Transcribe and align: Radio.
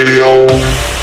Radio. 0.00 0.99